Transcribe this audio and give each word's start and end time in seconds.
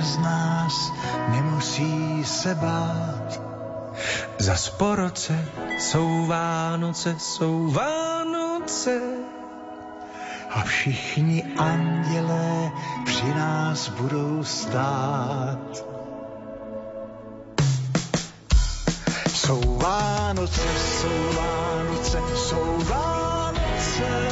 nikdo 0.00 0.12
z 0.12 0.18
nás 0.18 0.92
nemusí 1.28 2.24
se 2.24 2.54
bát. 2.54 3.40
Za 4.38 4.56
sporoce 4.56 5.44
jsou 5.78 6.26
Vánoce, 6.26 7.16
jsou 7.18 7.70
Vánoce. 7.70 9.00
A 10.50 10.62
všichni 10.62 11.44
andělé 11.58 12.70
při 13.04 13.34
nás 13.34 13.88
budou 13.88 14.44
stát. 14.44 15.84
Jsou 19.34 19.78
Vánoce, 19.78 20.62
jsou 20.78 21.36
Vánoce, 21.36 22.18
jsou 22.36 22.78
Vánoce. 22.84 24.29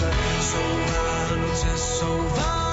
Roce 0.00 0.12
jsou 0.40 0.58
Vánoce, 0.86 1.78
jsou 1.78 2.18
Vánoce. 2.18 2.65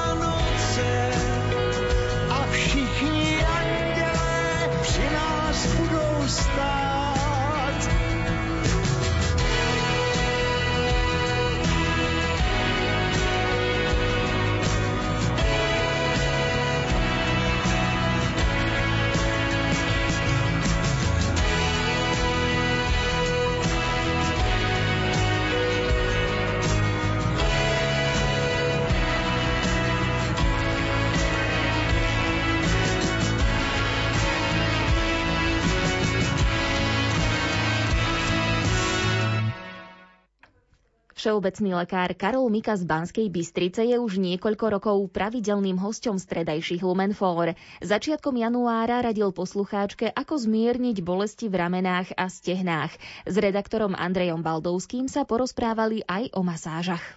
Všeobecný 41.23 41.71
lekár 41.88 42.11
Karol 42.19 42.52
Mika 42.52 42.75
z 42.75 42.83
Banskej 42.83 43.31
Bystrice 43.31 43.88
je 43.88 43.95
už 43.95 44.19
niekoľko 44.19 44.75
rokov 44.75 45.07
pravidelným 45.16 45.80
hosťom 45.80 46.19
stredajších 46.19 46.83
Lumenfor. 46.83 47.55
Začiatkom 47.80 48.35
januára 48.35 48.99
radil 48.99 49.31
poslucháčke, 49.31 50.11
ako 50.11 50.35
zmierniť 50.35 50.99
bolesti 50.99 51.47
v 51.47 51.63
ramenách 51.63 52.11
a 52.19 52.27
stehnách. 52.27 52.91
S 53.23 53.35
redaktorom 53.39 53.95
Andrejom 53.95 54.43
Baldovským 54.43 55.07
sa 55.07 55.23
porozprávali 55.23 56.03
aj 56.03 56.35
o 56.35 56.43
masážach. 56.43 57.15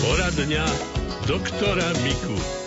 Poradňa 0.00 0.64
doktora 1.28 1.92
Miku. 2.00 2.63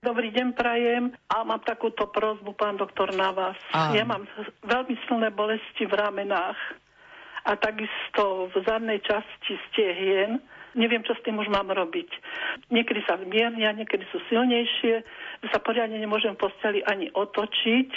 Dobrý 0.00 0.32
deň, 0.32 0.56
prajem. 0.56 1.12
A 1.28 1.44
mám 1.44 1.60
takúto 1.60 2.08
prozbu, 2.08 2.56
pán 2.56 2.80
doktor, 2.80 3.12
na 3.12 3.36
vás. 3.36 3.60
Áno. 3.76 3.92
Ja 3.92 4.08
mám 4.08 4.24
veľmi 4.64 4.96
silné 5.04 5.28
bolesti 5.28 5.84
v 5.84 5.92
ramenách 5.92 6.56
a 7.44 7.52
takisto 7.60 8.48
v 8.48 8.64
zadnej 8.64 9.04
časti 9.04 9.60
stehien. 9.68 10.40
Neviem, 10.72 11.04
čo 11.04 11.12
s 11.12 11.20
tým 11.20 11.36
už 11.36 11.52
mám 11.52 11.68
robiť. 11.68 12.08
Niekedy 12.72 13.04
sa 13.04 13.20
zmiernia, 13.20 13.76
niekedy 13.76 14.08
sú 14.08 14.24
silnejšie. 14.32 15.04
Sa 15.52 15.60
poriadne 15.60 16.00
nemôžem 16.00 16.32
v 16.32 16.48
posteli 16.48 16.80
ani 16.88 17.12
otočiť. 17.12 17.90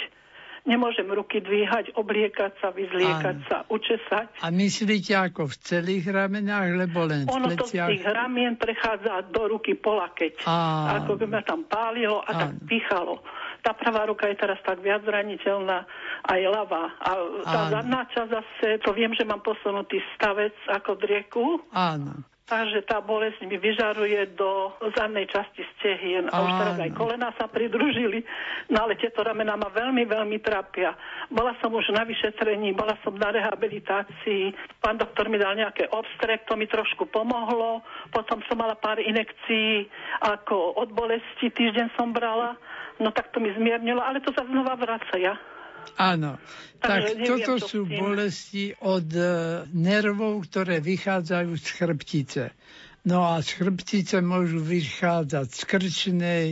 Nemôžem 0.64 1.04
ruky 1.04 1.44
dvíhať, 1.44 1.92
obliekať 1.92 2.56
sa, 2.56 2.72
vyzliekať 2.72 3.36
Áno. 3.36 3.46
sa, 3.52 3.56
učesať. 3.68 4.40
A 4.40 4.48
myslíte 4.48 5.12
ako 5.12 5.52
v 5.52 5.54
celých 5.60 6.08
ramenách, 6.08 6.72
lebo 6.74 7.04
len 7.04 7.28
v 7.28 7.36
Ono 7.36 7.52
to 7.52 7.68
z 7.68 7.76
pleciach? 7.76 7.88
tých 7.92 8.04
ramien 8.08 8.56
prechádza 8.56 9.28
do 9.28 9.44
ruky 9.44 9.76
po 9.76 10.00
lakeť. 10.00 10.48
Á. 10.48 10.56
Ako 11.04 11.20
by 11.20 11.26
ma 11.28 11.44
tam 11.44 11.68
pálilo 11.68 12.24
a 12.24 12.30
tak 12.32 12.50
Áno. 12.56 12.64
pichalo. 12.64 13.14
Tá 13.60 13.72
pravá 13.72 14.08
ruka 14.08 14.24
je 14.24 14.36
teraz 14.36 14.56
tak 14.60 14.80
viac 14.80 15.04
zraniteľná, 15.04 15.84
aj 16.24 16.40
ľavá. 16.42 16.96
A 16.96 17.10
tá 17.44 17.60
Áno. 17.60 17.72
zadná 17.72 18.00
časť 18.08 18.30
zase, 18.32 18.66
to 18.80 18.96
viem, 18.96 19.12
že 19.12 19.24
mám 19.24 19.44
posunutý 19.44 20.00
stavec 20.16 20.56
ako 20.72 20.96
drieku, 20.96 21.60
Áno. 21.72 22.24
Takže 22.44 22.84
tá 22.84 23.00
bolesť 23.00 23.40
mi 23.48 23.56
vyžaruje 23.56 24.36
do 24.36 24.76
zadnej 24.92 25.24
časti 25.32 25.64
stehien. 25.76 26.28
A 26.28 26.44
už 26.44 26.52
teraz 26.60 26.76
aj 26.76 26.92
kolena 26.92 27.32
sa 27.40 27.48
pridružili. 27.48 28.20
No 28.68 28.84
ale 28.84 29.00
tieto 29.00 29.24
ramená 29.24 29.56
ma 29.56 29.72
veľmi, 29.72 30.04
veľmi 30.04 30.38
trápia. 30.44 30.92
Bola 31.32 31.56
som 31.64 31.72
už 31.72 31.88
na 31.96 32.04
vyšetrení, 32.04 32.76
bola 32.76 33.00
som 33.00 33.16
na 33.16 33.32
rehabilitácii. 33.32 34.52
Pán 34.84 35.00
doktor 35.00 35.32
mi 35.32 35.40
dal 35.40 35.56
nejaké 35.56 35.88
obstrek, 35.88 36.44
to 36.44 36.56
mi 36.60 36.68
trošku 36.68 37.08
pomohlo. 37.08 37.80
Potom 38.12 38.44
som 38.44 38.60
mala 38.60 38.76
pár 38.76 39.00
inekcií 39.00 39.88
ako 40.20 40.76
od 40.76 40.92
bolesti, 40.92 41.48
týždeň 41.48 41.96
som 41.96 42.12
brala. 42.12 42.60
No 43.00 43.08
tak 43.10 43.32
to 43.32 43.40
mi 43.40 43.56
zmiernilo, 43.56 44.04
ale 44.04 44.20
to 44.20 44.30
sa 44.36 44.44
znova 44.44 44.76
vracia. 44.76 45.53
Áno. 45.96 46.38
Tak 46.84 47.16
toto 47.24 47.56
sú 47.56 47.88
bolesti 47.88 48.76
od 48.84 49.08
e, 49.16 49.24
nervov, 49.72 50.44
ktoré 50.44 50.84
vychádzajú 50.84 51.52
z 51.56 51.66
chrbtice. 51.80 52.44
No 53.08 53.24
a 53.24 53.40
z 53.40 53.56
chrbtice 53.56 54.20
môžu 54.20 54.60
vychádzať 54.60 55.48
z 55.48 55.60
krčnej, 55.64 56.48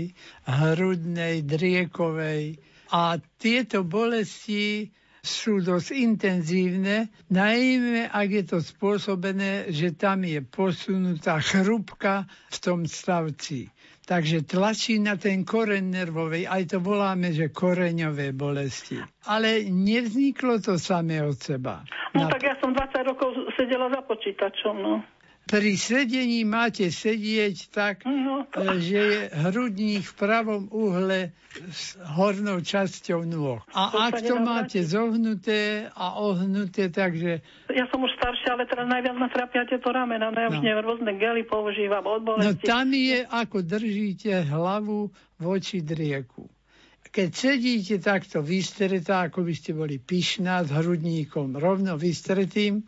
hrudnej, 0.48 1.44
driekovej. 1.44 2.60
A 2.92 3.20
tieto 3.36 3.84
bolesti 3.84 4.88
sú 5.22 5.62
dosť 5.62 5.88
intenzívne, 5.96 7.08
najmä 7.30 8.10
ak 8.10 8.28
je 8.28 8.44
to 8.44 8.58
spôsobené, 8.58 9.70
že 9.70 9.94
tam 9.94 10.26
je 10.26 10.42
posunutá 10.42 11.38
chrupka 11.38 12.26
v 12.50 12.56
tom 12.58 12.80
stavci. 12.90 13.70
Takže 14.02 14.42
tlačí 14.42 14.98
na 14.98 15.14
ten 15.14 15.46
koreň 15.46 15.84
nervovej, 15.86 16.50
aj 16.50 16.74
to 16.74 16.78
voláme, 16.82 17.30
že 17.30 17.54
koreňové 17.54 18.34
bolesti. 18.34 18.98
Ale 19.30 19.62
nevzniklo 19.70 20.58
to 20.58 20.74
samé 20.74 21.22
od 21.22 21.38
seba. 21.38 21.86
No 22.10 22.26
Na- 22.26 22.32
tak 22.34 22.42
ja 22.42 22.54
som 22.58 22.74
20 22.74 22.98
rokov 23.06 23.30
sedela 23.54 23.86
za 23.94 24.02
počítačom, 24.02 24.74
no. 24.74 24.94
Pri 25.44 25.74
sedení 25.74 26.42
máte 26.42 26.86
sedieť 26.86 27.56
tak, 27.68 27.96
No, 28.04 28.46
to... 28.46 28.62
že 28.78 28.96
je 28.96 29.18
hrudník 29.42 30.00
v 30.02 30.14
pravom 30.14 30.62
uhle 30.68 31.34
s 31.68 31.94
hornou 31.98 32.58
časťou 32.58 33.22
nôh. 33.22 33.60
A 33.70 33.90
To 33.90 33.98
ak 34.00 34.22
to 34.22 34.36
máte 34.38 34.80
vrátiť. 34.80 34.88
zohnuté 34.88 35.60
a 35.90 36.16
ohnuté, 36.18 36.88
takže 36.88 37.42
Ja 37.68 37.84
som 37.86 38.00
už 38.00 38.12
staršia, 38.14 38.54
ale 38.54 38.64
teraz 38.64 38.86
najviac 38.86 39.12
ma 39.14 39.28
trápia 39.28 39.64
tieto 39.64 39.88
ramena. 39.88 40.28
No 40.28 40.38
ja 40.38 40.48
už 40.48 40.56
No. 40.56 40.64
neviem, 40.64 40.84
rôzne 40.84 41.12
gely 41.14 41.42
používam 41.42 42.04
od 42.06 42.20
no 42.20 42.26
bolesti. 42.30 42.62
tam 42.62 42.88
je, 42.88 43.18
ako 43.24 43.56
držíte 43.58 44.32
hlavu 44.46 45.08
voči 45.36 45.80
drieku. 45.80 46.48
Keď 47.12 47.28
sedíte 47.28 48.00
takto 48.00 48.40
vystretá, 48.40 49.28
ako 49.28 49.44
by 49.44 49.52
ste 49.52 49.76
boli 49.76 50.00
pyšná 50.00 50.64
s 50.64 50.72
hrudníkom 50.72 51.60
rovno 51.60 52.00
vystretým 52.00 52.80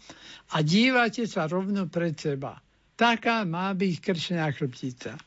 a 0.56 0.64
dívate 0.64 1.28
sa 1.28 1.44
rovno 1.44 1.92
pred 1.92 2.16
seba. 2.16 2.56
Taká 2.96 3.44
má 3.44 3.76
byť 3.76 3.94
krčná 4.00 4.48
chrbtica. 4.56 5.20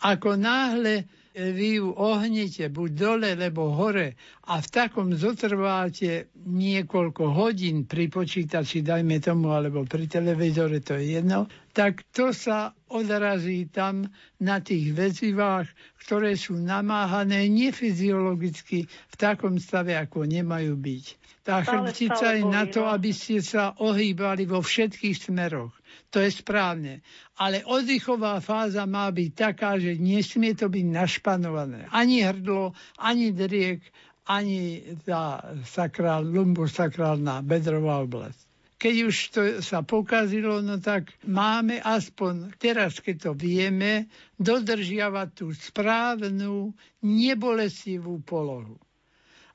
Ako 0.00 0.40
náhle 0.40 1.04
vy 1.38 1.78
ju 1.78 1.94
ohnete 1.94 2.66
buď 2.66 2.90
dole, 2.98 3.30
alebo 3.38 3.70
hore 3.70 4.18
a 4.50 4.58
v 4.58 4.68
takom 4.74 5.14
zotrváte 5.14 6.34
niekoľko 6.34 7.30
hodín 7.30 7.86
pri 7.86 8.10
počítači, 8.10 8.82
dajme 8.82 9.22
tomu, 9.22 9.54
alebo 9.54 9.86
pri 9.86 10.10
televízore, 10.10 10.82
to 10.82 10.98
je 10.98 11.22
jedno, 11.22 11.46
tak 11.70 12.02
to 12.10 12.34
sa 12.34 12.74
odrazí 12.90 13.70
tam 13.70 14.10
na 14.42 14.58
tých 14.58 14.90
väzivách, 14.98 15.70
ktoré 16.02 16.34
sú 16.34 16.58
namáhané 16.58 17.46
nefyziologicky 17.46 18.90
v 18.90 19.14
takom 19.14 19.62
stave, 19.62 19.94
ako 19.94 20.26
nemajú 20.26 20.74
byť. 20.74 21.04
Tá 21.46 21.62
chrbtica 21.62 22.34
je 22.34 22.44
na 22.44 22.66
to, 22.66 22.82
no. 22.82 22.92
aby 22.92 23.14
ste 23.14 23.40
sa 23.40 23.78
ohýbali 23.78 24.42
vo 24.44 24.58
všetkých 24.58 25.30
smeroch. 25.30 25.77
To 26.08 26.24
je 26.24 26.30
správne. 26.32 27.04
Ale 27.36 27.60
oddychová 27.68 28.40
fáza 28.40 28.88
má 28.88 29.12
byť 29.12 29.30
taká, 29.36 29.76
že 29.76 30.00
nesmie 30.00 30.56
to 30.56 30.72
byť 30.72 30.86
našpanované. 30.88 31.84
Ani 31.92 32.24
hrdlo, 32.24 32.72
ani 32.96 33.36
driek, 33.36 33.84
ani 34.28 34.84
tá 35.04 35.40
sakrál, 35.64 36.24
lumbosakrálna 36.24 37.44
bedrová 37.44 38.04
oblasť. 38.04 38.48
Keď 38.78 38.94
už 39.10 39.16
to 39.34 39.40
sa 39.58 39.82
pokazilo, 39.82 40.62
no 40.62 40.78
tak 40.78 41.10
máme 41.26 41.82
aspoň 41.82 42.54
teraz, 42.62 43.02
keď 43.02 43.16
to 43.26 43.32
vieme, 43.34 44.06
dodržiavať 44.38 45.28
tú 45.34 45.50
správnu, 45.50 46.70
nebolestivú 47.02 48.22
polohu. 48.22 48.78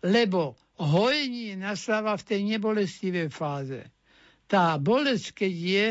Lebo 0.04 0.60
hojenie 0.76 1.56
nastáva 1.56 2.20
v 2.20 2.28
tej 2.28 2.42
nebolestivej 2.44 3.32
fáze. 3.32 3.88
Tá 4.44 4.76
bolesť, 4.76 5.48
keď 5.48 5.54
je, 5.56 5.88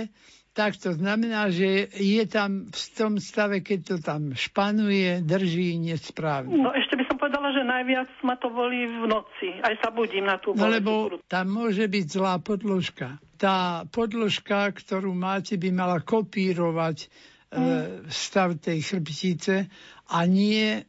tak 0.53 0.77
to 0.77 0.93
znamená, 0.93 1.49
že 1.49 1.89
je 1.97 2.23
tam 2.29 2.69
v 2.69 2.87
tom 2.93 3.17
stave, 3.17 3.65
keď 3.65 3.79
to 3.89 3.97
tam 4.05 4.37
španuje, 4.37 5.25
drží 5.25 5.81
nesprávne. 5.81 6.53
No 6.53 6.77
ešte 6.77 7.01
by 7.01 7.05
som 7.09 7.17
povedala, 7.17 7.57
že 7.57 7.65
najviac 7.65 8.09
ma 8.21 8.37
to 8.37 8.53
boli 8.53 8.85
v 8.85 9.09
noci. 9.09 9.49
Aj 9.65 9.73
sa 9.81 9.89
budím 9.89 10.29
na 10.29 10.37
tú 10.37 10.53
No 10.53 10.69
lebo 10.69 11.17
tam 11.25 11.57
môže 11.57 11.89
byť 11.89 12.07
zlá 12.07 12.37
podložka. 12.45 13.17
Tá 13.41 13.89
podložka, 13.89 14.69
ktorú 14.77 15.17
máte, 15.17 15.57
by 15.57 15.73
mala 15.73 16.05
kopírovať 16.05 17.09
mm. 17.53 18.13
stav 18.13 18.61
tej 18.61 18.85
chrbtice 18.85 19.73
a 20.13 20.19
nie 20.29 20.81
e, 20.81 20.83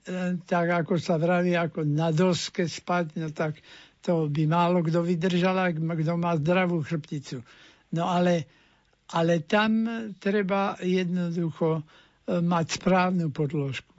tak, 0.44 0.84
ako 0.84 1.00
sa 1.00 1.16
vraví, 1.16 1.56
ako 1.56 1.88
na 1.88 2.12
doske 2.12 2.68
spať, 2.68 3.16
no 3.16 3.32
tak 3.32 3.64
to 4.04 4.28
by 4.28 4.44
málo 4.44 4.84
kto 4.84 5.00
vydržal, 5.00 5.72
kto 5.72 6.14
má 6.20 6.36
zdravú 6.36 6.84
chrbticu. 6.84 7.40
No 7.96 8.12
ale, 8.12 8.44
ale 9.14 9.46
tam 9.46 9.86
treba 10.18 10.76
jednoducho 10.82 11.80
e, 11.80 11.82
mať 12.42 12.66
správnu 12.82 13.30
podložku. 13.30 13.94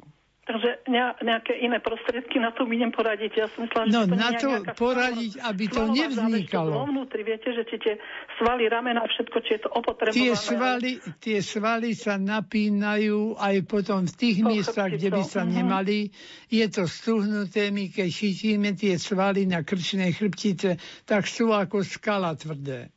Takže 0.45 0.85
nejaké 1.25 1.57
iné 1.57 1.81
prostriedky 1.81 2.37
na 2.37 2.53
to 2.53 2.69
idem 2.69 2.93
poradiť. 2.93 3.33
Ja 3.33 3.49
som 3.49 3.65
myslela, 3.65 3.89
no, 3.89 4.05
že 4.05 4.13
to 4.13 4.17
na 4.21 4.31
to 4.37 4.49
poradiť, 4.77 5.33
aby 5.41 5.65
to 5.73 5.83
nevznikalo. 5.89 6.85
Vnútri, 6.85 7.25
viete, 7.25 7.49
že 7.49 7.65
či 7.65 7.81
tie 7.81 7.95
svaly, 8.37 8.69
ramena, 8.69 9.01
všetko, 9.09 9.37
či 9.41 9.51
je 9.57 9.61
to 9.65 9.71
opotrebované. 9.73 10.21
Tie 10.21 10.33
svaly, 10.37 10.91
tie 11.17 11.39
svaly 11.41 11.97
sa 11.97 12.21
napínajú 12.21 13.41
aj 13.41 13.57
potom 13.65 14.05
v 14.05 14.13
tých 14.13 14.45
po 14.45 14.53
miestach, 14.53 14.93
kde 14.93 15.17
by 15.17 15.25
sa 15.25 15.49
uh-huh. 15.49 15.57
nemali. 15.57 16.13
Je 16.53 16.67
to 16.69 16.85
stuhnuté, 16.85 17.73
my 17.73 17.89
keď 17.89 18.09
chytíme 18.13 18.77
tie 18.77 19.01
svaly 19.01 19.49
na 19.49 19.65
krčnej 19.65 20.13
chrbtice, 20.13 20.77
tak 21.09 21.25
sú 21.25 21.57
ako 21.57 21.81
skala 21.81 22.37
tvrdé. 22.37 22.93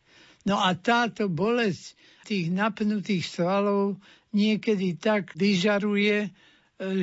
No 0.48 0.64
a 0.64 0.72
táto 0.80 1.28
bolesť 1.28 2.00
tých 2.24 2.48
napnutých 2.56 3.28
svalov 3.28 4.00
niekedy 4.32 4.96
tak 4.96 5.36
vyžaruje, 5.36 6.32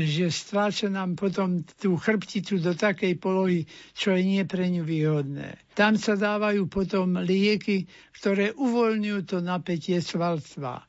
že 0.07 0.31
stláča 0.31 0.89
nám 0.89 1.19
potom 1.19 1.67
tú 1.77 1.99
chrbticu 1.99 2.63
do 2.63 2.73
takej 2.73 3.19
polohy, 3.19 3.67
čo 3.93 4.15
je 4.15 4.23
nie 4.23 4.43
pre 4.47 4.71
ňu 4.71 4.87
výhodné. 4.87 5.61
Tam 5.77 5.99
sa 5.99 6.15
dávajú 6.15 6.71
potom 6.71 7.21
lieky, 7.21 7.85
ktoré 8.17 8.55
uvoľňujú 8.55 9.21
to 9.27 9.39
napätie 9.43 9.99
svalstva. 9.99 10.87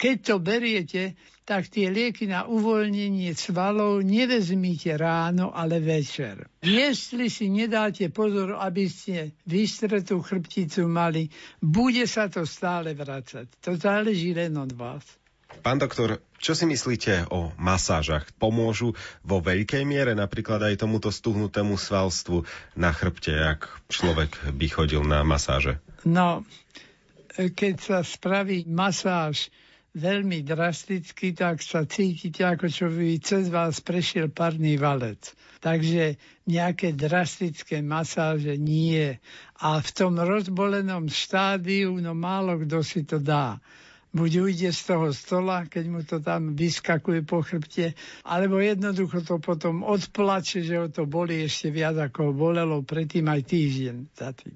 Keď 0.00 0.16
to 0.24 0.34
beriete, 0.40 1.18
tak 1.50 1.66
tie 1.66 1.90
lieky 1.90 2.30
na 2.30 2.46
uvoľnenie 2.46 3.34
svalov 3.34 4.06
nevezmite 4.06 4.94
ráno, 4.94 5.50
ale 5.50 5.82
večer. 5.82 6.46
Jestli 6.62 7.26
si 7.26 7.50
nedáte 7.50 8.06
pozor, 8.14 8.54
aby 8.54 8.86
ste 8.86 9.34
vystretú 9.50 10.22
chrbticu 10.22 10.86
mali, 10.86 11.26
bude 11.58 12.06
sa 12.06 12.30
to 12.30 12.46
stále 12.46 12.94
vracať. 12.94 13.50
To 13.66 13.74
záleží 13.74 14.30
len 14.30 14.54
od 14.62 14.70
vás. 14.78 15.02
Pán 15.58 15.82
doktor, 15.82 16.22
čo 16.38 16.54
si 16.54 16.70
myslíte 16.70 17.26
o 17.34 17.50
masážach? 17.58 18.30
Pomôžu 18.38 18.94
vo 19.26 19.42
veľkej 19.42 19.82
miere 19.82 20.14
napríklad 20.14 20.62
aj 20.62 20.86
tomuto 20.86 21.10
stuhnutému 21.10 21.74
svalstvu 21.74 22.46
na 22.78 22.94
chrbte, 22.94 23.34
ak 23.34 23.90
človek 23.90 24.54
by 24.54 24.66
chodil 24.70 25.02
na 25.02 25.26
masáže? 25.26 25.82
No, 26.06 26.46
keď 27.34 27.74
sa 27.82 27.98
spraví 28.06 28.70
masáž 28.70 29.50
veľmi 29.94 30.46
drasticky, 30.46 31.34
tak 31.34 31.62
sa 31.62 31.82
cítite, 31.86 32.46
ako 32.46 32.66
čo 32.70 32.86
by 32.90 33.18
cez 33.18 33.50
vás 33.50 33.82
prešiel 33.82 34.30
parný 34.30 34.78
valec. 34.78 35.34
Takže 35.60 36.16
nejaké 36.46 36.96
drastické 36.96 37.82
masáže 37.82 38.56
nie. 38.56 39.18
A 39.60 39.82
v 39.82 39.90
tom 39.92 40.16
rozbolenom 40.16 41.10
štádiu, 41.10 41.98
no 41.98 42.16
málo 42.16 42.56
kto 42.62 42.80
si 42.80 43.02
to 43.04 43.18
dá 43.18 43.58
buď 44.10 44.30
ujde 44.42 44.70
z 44.74 44.82
toho 44.90 45.14
stola, 45.14 45.70
keď 45.70 45.84
mu 45.86 46.02
to 46.02 46.18
tam 46.18 46.58
vyskakuje 46.58 47.22
po 47.22 47.46
chrbte, 47.46 47.94
alebo 48.26 48.58
jednoducho 48.58 49.22
to 49.22 49.38
potom 49.38 49.86
odplače, 49.86 50.66
že 50.66 50.74
ho 50.82 50.86
to 50.90 51.06
boli 51.06 51.46
ešte 51.46 51.70
viac, 51.70 51.94
ako 51.94 52.30
ho 52.30 52.32
bolelo 52.34 52.82
predtým 52.82 53.30
aj 53.30 53.40
týždeň 53.46 53.96
za 54.10 54.34
tým. 54.34 54.54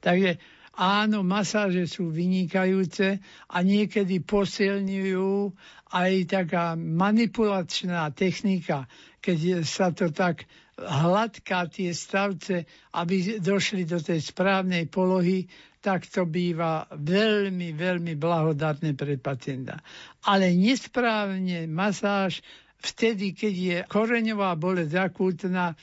Takže 0.00 0.40
áno, 0.78 1.26
masáže 1.26 1.90
sú 1.90 2.14
vynikajúce 2.14 3.18
a 3.50 3.56
niekedy 3.66 4.22
posilňujú 4.22 5.50
aj 5.90 6.12
taká 6.30 6.78
manipulačná 6.78 8.06
technika, 8.14 8.86
keď 9.18 9.66
sa 9.66 9.90
to 9.90 10.14
tak 10.14 10.46
hladká 10.78 11.66
tie 11.66 11.90
stavce, 11.90 12.70
aby 12.94 13.42
došli 13.42 13.82
do 13.82 13.98
tej 13.98 14.22
správnej 14.22 14.86
polohy, 14.86 15.50
tak 15.82 16.06
to 16.06 16.22
býva 16.22 16.86
veľmi, 16.94 17.74
veľmi 17.74 18.14
blahodatné 18.14 18.94
pre 18.94 19.18
pacienta. 19.18 19.82
Ale 20.26 20.54
nesprávne 20.54 21.66
masáž 21.66 22.42
vtedy, 22.78 23.34
keď 23.34 23.54
je 23.54 23.78
koreňová 23.90 24.54
bolesť 24.54 24.94
akútna, 24.94 25.74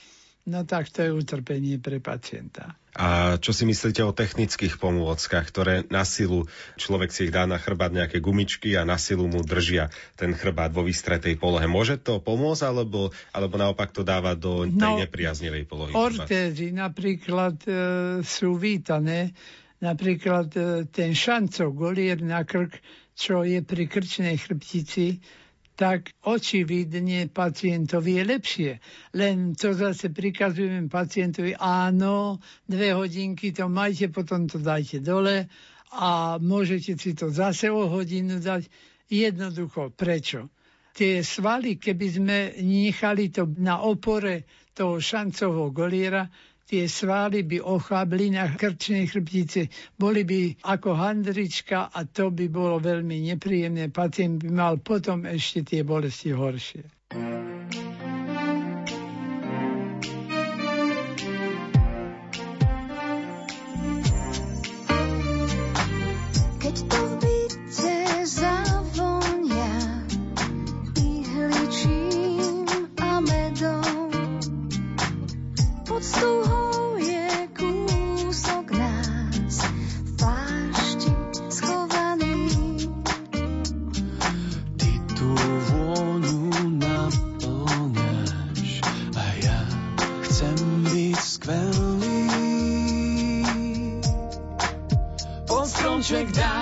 no 0.45 0.65
tak 0.65 0.89
to 0.89 1.05
je 1.05 1.11
utrpenie 1.11 1.77
pre 1.81 2.01
pacienta. 2.01 2.77
A 2.95 3.35
čo 3.43 3.51
si 3.51 3.67
myslíte 3.67 3.99
o 4.07 4.15
technických 4.15 4.79
pomôckach, 4.79 5.51
ktoré 5.51 5.83
na 5.91 6.07
silu, 6.07 6.47
človek 6.79 7.11
si 7.11 7.27
ich 7.27 7.35
dá 7.35 7.43
na 7.43 7.59
chrbát 7.59 7.91
nejaké 7.91 8.23
gumičky 8.23 8.71
a 8.79 8.87
na 8.87 8.95
silu 8.95 9.27
mu 9.27 9.43
držia 9.43 9.91
ten 10.15 10.31
chrbát 10.31 10.71
vo 10.71 10.87
vystretej 10.87 11.35
polohe. 11.35 11.67
Môže 11.67 11.99
to 11.99 12.23
pomôcť, 12.23 12.63
alebo, 12.63 13.11
alebo 13.35 13.59
naopak 13.59 13.91
to 13.91 14.07
dáva 14.07 14.31
do 14.39 14.63
tej 14.63 14.79
no, 14.79 14.95
nepriaznevej 15.03 15.67
polohy? 15.67 15.91
Ortézy 15.91 16.71
napríklad 16.71 17.59
e, 17.67 17.71
sú 18.23 18.55
vítané, 18.55 19.35
Napríklad 19.83 20.49
e, 20.55 20.61
ten 20.87 21.11
šancov 21.11 21.75
golier 21.75 22.17
na 22.23 22.47
krk, 22.47 22.79
čo 23.15 23.43
je 23.43 23.59
pri 23.59 23.91
krčnej 23.91 24.39
chrbtici, 24.39 25.19
tak 25.75 26.15
očividne 26.23 27.27
pacientovi 27.27 28.15
je 28.15 28.23
lepšie. 28.23 28.71
Len 29.13 29.53
to 29.59 29.75
zase 29.75 30.07
prikazujem 30.09 30.87
pacientovi, 30.87 31.51
áno, 31.59 32.39
dve 32.63 32.95
hodinky 32.95 33.51
to 33.51 33.67
majte, 33.67 34.07
potom 34.07 34.47
to 34.47 34.57
dajte 34.57 35.03
dole 35.03 35.51
a 35.95 36.39
môžete 36.39 36.95
si 36.95 37.11
to 37.11 37.27
zase 37.31 37.67
o 37.67 37.87
hodinu 37.91 38.39
dať. 38.39 38.67
Jednoducho, 39.05 39.93
prečo? 39.93 40.49
Tie 40.95 41.21
svaly, 41.21 41.77
keby 41.77 42.07
sme 42.09 42.37
nechali 42.57 43.29
to 43.29 43.45
na 43.59 43.83
opore 43.83 44.47
toho 44.73 44.97
šancového 44.97 45.69
goliera, 45.69 46.25
tie 46.65 46.89
svaly 46.89 47.45
by 47.45 47.61
ochabli 47.61 48.33
na 48.33 48.49
krčnej 48.49 49.05
chrbtici, 49.05 49.69
boli 49.95 50.25
by 50.25 50.41
ako 50.65 50.97
handrička 50.97 51.93
a 51.93 52.03
to 52.09 52.33
by 52.33 52.49
bolo 52.49 52.81
veľmi 52.81 53.21
nepríjemné. 53.33 53.93
Pacient 53.93 54.41
by 54.41 54.49
mal 54.49 54.75
potom 54.81 55.29
ešte 55.29 55.61
tie 55.61 55.81
bolesti 55.85 56.33
horšie. 56.33 56.83
Chcem 90.35 90.83
byť 90.83 91.15
skvelý. 91.15 92.27
Pod 95.47 95.63
stromček 95.63 96.27
dá 96.35 96.54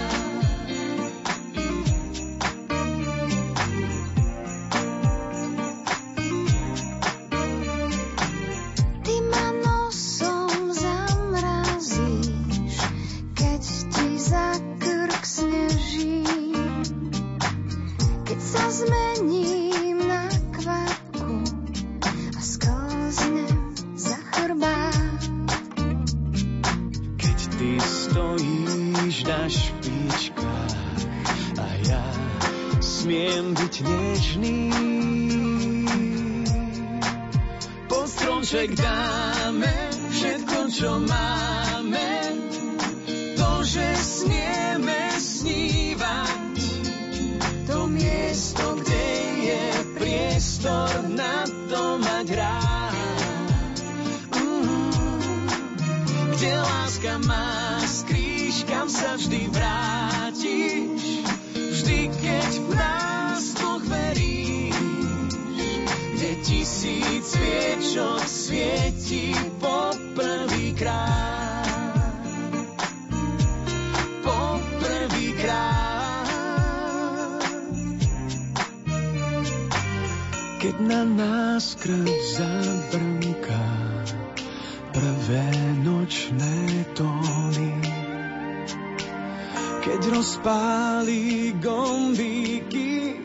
Nás 81.14 81.78
krv 81.78 82.11
zabrnká 82.35 83.66
prvé 84.90 85.47
nočné 85.87 86.87
tóny, 86.99 87.71
keď 89.87 90.00
rozpálí 90.11 91.54
gombíky 91.62 93.23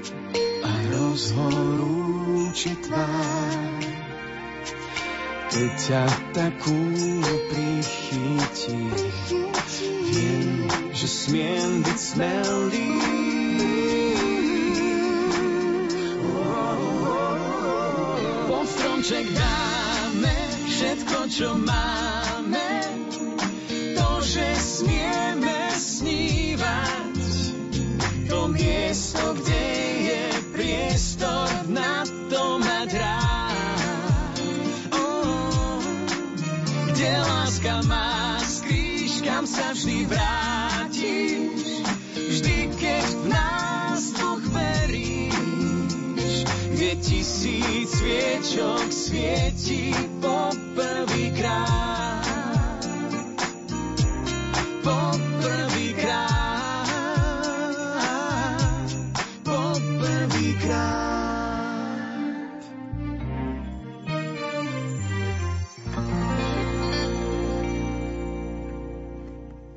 a 0.61 0.71
rozhorúči 0.93 2.77
tvár. 2.77 3.81
Keď 5.49 5.71
ťa 5.81 6.03
takú 6.37 6.77
prichytí, 7.49 8.81
viem, 10.13 10.69
že 10.93 11.07
smiem 11.09 11.81
byť 11.81 11.97
smelý. 11.97 13.18
Čo 21.29 21.53
máme, 21.53 22.18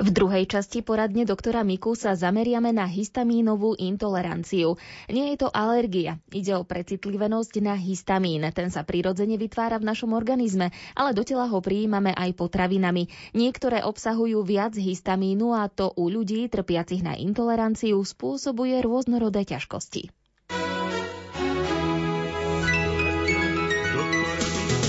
V 0.02 0.11
druhej 0.11 0.50
časti 0.50 0.82
poradne 0.82 1.23
doktora 1.23 1.62
Miku 1.62 1.94
sa 1.94 2.18
zameriame 2.18 2.75
na 2.75 2.90
histamínovú 2.90 3.78
intoleranciu. 3.78 4.75
Nie 5.06 5.30
je 5.30 5.47
to 5.47 5.49
alergia, 5.54 6.18
ide 6.35 6.59
o 6.59 6.66
precitlivenosť 6.66 7.62
na 7.62 7.78
histamín. 7.78 8.42
Ten 8.50 8.75
sa 8.75 8.82
prirodzene 8.82 9.38
vytvára 9.38 9.78
v 9.78 9.87
našom 9.87 10.11
organizme, 10.11 10.75
ale 10.99 11.14
do 11.14 11.23
tela 11.23 11.47
ho 11.47 11.62
prijímame 11.62 12.11
aj 12.18 12.35
potravinami. 12.35 13.06
Niektoré 13.30 13.87
obsahujú 13.87 14.42
viac 14.42 14.75
histamínu 14.75 15.54
a 15.54 15.71
to 15.71 15.94
u 15.94 16.11
ľudí 16.11 16.50
trpiacich 16.50 17.06
na 17.06 17.14
intoleranciu 17.14 18.02
spôsobuje 18.02 18.82
rôznorodé 18.82 19.47
ťažkosti. 19.47 20.11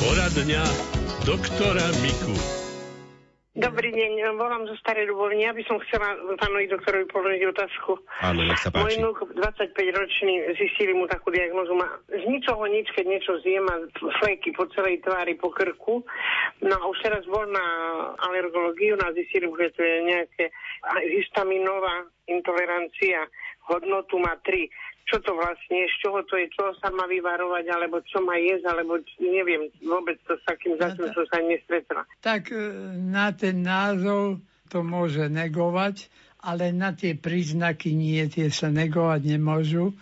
Poradňa 0.01 0.63
doktora 1.29 1.85
Miku. 2.01 2.62
Dobrý 3.53 3.93
deň, 3.93 4.33
volám 4.33 4.65
zo 4.65 4.73
Starej 4.81 5.13
Ľubovne. 5.13 5.45
Ja 5.45 5.53
by 5.53 5.61
som 5.69 5.77
chcela 5.85 6.17
pánovi 6.41 6.65
doktorovi 6.73 7.05
položiť 7.05 7.53
otázku. 7.53 8.01
Áno, 8.25 8.41
nech 8.49 8.57
sa 8.57 8.73
Môj 8.73 8.97
páči. 8.97 8.97
vnúk 8.97 9.17
25-ročný 9.29 10.57
zistili 10.57 10.97
mu 10.97 11.05
takú 11.05 11.29
diagnozu. 11.29 11.77
Má 11.77 11.85
z 12.09 12.25
ničoho 12.25 12.65
nič, 12.65 12.89
keď 12.97 13.05
niečo 13.05 13.37
zje, 13.45 13.61
má 13.61 13.77
fleky 14.25 14.57
po 14.57 14.65
celej 14.73 15.05
tvári, 15.05 15.37
po 15.37 15.53
krku. 15.53 16.01
No 16.65 16.73
a 16.73 16.83
už 16.89 16.97
teraz 17.05 17.21
bol 17.29 17.45
na 17.45 17.65
alergológiu 18.25 18.97
no 18.97 19.05
a 19.05 19.13
zistili 19.13 19.45
mu, 19.45 19.53
že 19.61 19.69
to 19.77 19.85
je 19.85 19.97
nejaké 20.01 20.43
histaminová 21.13 22.09
intolerancia. 22.25 23.29
Hodnotu 23.69 24.17
má 24.17 24.33
3 24.41 24.65
čo 25.03 25.19
to 25.19 25.35
vlastne 25.35 25.75
je, 25.83 25.87
z 25.91 25.95
čoho 25.99 26.19
to 26.23 26.39
je, 26.39 26.47
čo 26.55 26.71
sa 26.79 26.87
má 26.89 27.03
vyvarovať, 27.05 27.65
alebo 27.69 27.99
čo 28.07 28.23
má 28.23 28.39
jesť, 28.39 28.71
alebo 28.71 29.03
neviem, 29.19 29.67
vôbec 29.83 30.15
to 30.23 30.39
s 30.39 30.43
takým 30.47 30.79
zatiaľ 30.79 31.11
som 31.11 31.25
sa 31.27 31.39
nestretla. 31.43 32.01
Tak 32.23 32.49
e, 32.49 32.57
na 32.97 33.35
ten 33.35 33.61
názov 33.61 34.39
to 34.71 34.79
môže 34.81 35.27
negovať, 35.27 36.07
ale 36.43 36.71
na 36.71 36.95
tie 36.95 37.15
príznaky 37.15 37.91
nie, 37.91 38.23
tie 38.31 38.47
sa 38.47 38.71
negovať 38.71 39.21
nemôžu, 39.37 39.95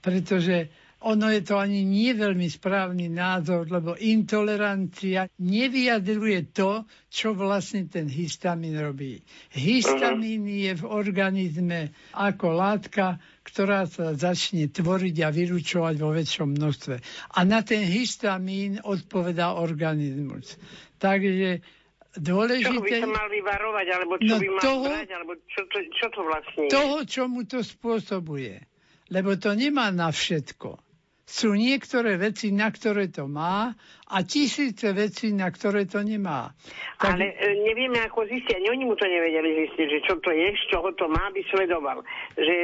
pretože 0.00 0.72
ono 0.98 1.28
je 1.28 1.42
to 1.42 1.56
ani 1.56 1.84
nie 1.84 2.10
veľmi 2.10 2.48
správny 2.48 3.06
názor, 3.06 3.68
lebo 3.68 3.92
intolerancia 3.96 5.28
nevyjadruje 5.36 6.50
to, 6.50 6.82
čo 7.06 7.32
vlastne 7.32 7.84
ten 7.84 8.08
histamín 8.08 8.74
robí. 8.74 9.20
Histamín 9.52 10.48
je 10.48 10.72
v 10.72 10.84
organizme 10.84 11.92
ako 12.12 12.46
látka, 12.50 13.16
ktorá 13.42 13.84
sa 13.84 14.16
začne 14.16 14.66
tvoriť 14.66 15.16
a 15.20 15.28
vyručovať 15.28 15.94
vo 15.96 16.10
väčšom 16.10 16.48
množstve. 16.50 16.94
A 17.30 17.38
na 17.44 17.60
ten 17.60 17.84
histamín 17.84 18.80
odpovedá 18.80 19.52
organizmus. 19.54 20.56
Takže 20.96 21.60
Čo 21.60 21.64
by 22.10 22.24
dôležité... 22.24 22.94
sa 22.98 23.10
mal 23.12 23.28
vyvarovať, 23.28 23.86
alebo 23.92 24.12
čo 24.16 24.24
No 24.26 24.36
by 24.36 24.46
mal 24.48 24.62
toho- 24.64 24.88
brať, 24.88 25.08
alebo 25.12 25.32
čo 25.44 25.60
to, 25.68 25.78
čo 25.92 26.06
to 26.08 26.20
vlastne 26.24 26.60
je? 26.64 26.70
toho, 26.72 26.98
čo 27.04 27.22
mu 27.28 27.44
to 27.44 27.60
spôsobuje. 27.60 28.64
Lebo 29.06 29.36
to 29.36 29.52
nemá 29.52 29.92
na 29.92 30.08
všetko. 30.08 30.82
Sú 31.26 31.58
niektoré 31.58 32.14
veci, 32.22 32.54
na 32.54 32.70
ktoré 32.70 33.10
to 33.10 33.26
má 33.26 33.74
a 34.06 34.16
tisíce 34.22 34.94
vecí, 34.94 35.34
na 35.34 35.50
ktoré 35.50 35.82
to 35.90 35.98
nemá. 36.06 36.54
Tak, 37.02 37.18
Ale 37.18 37.34
e, 37.34 37.66
nevieme, 37.66 37.98
ako 38.06 38.30
zistiť. 38.30 38.54
Ani 38.62 38.70
oni 38.70 38.84
mu 38.86 38.94
to 38.94 39.10
nevedeli 39.10 39.66
zistiť, 39.66 39.86
že 39.90 39.98
čo 40.06 40.14
to 40.22 40.30
je, 40.30 40.54
z 40.54 40.64
čoho 40.70 40.94
to 40.94 41.10
má, 41.10 41.26
by 41.34 41.42
sledoval. 41.50 42.06
Že 42.38 42.54